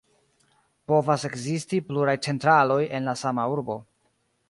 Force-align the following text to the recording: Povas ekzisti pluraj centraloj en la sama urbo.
Povas 0.91 1.27
ekzisti 1.29 1.83
pluraj 1.91 2.17
centraloj 2.29 2.81
en 3.01 3.11
la 3.11 3.19
sama 3.25 3.51
urbo. 3.57 3.79